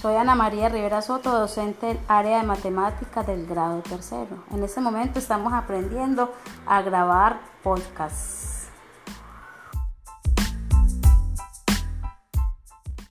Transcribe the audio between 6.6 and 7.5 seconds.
a grabar